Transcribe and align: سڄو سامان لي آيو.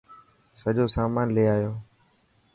سڄو 0.59 0.85
سامان 0.95 1.27
لي 1.35 1.43
آيو. 1.55 1.71